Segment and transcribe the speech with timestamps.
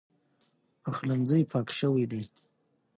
[0.83, 2.21] پخلنځی پاک شوی دی.